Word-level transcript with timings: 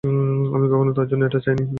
আমি 0.55 0.65
কখনোই 0.71 0.95
তার 0.97 1.07
জন্য 1.11 1.23
এটা 1.25 1.39
চাইনি। 1.45 1.63